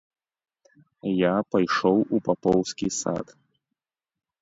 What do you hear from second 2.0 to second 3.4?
у папоўскі сад.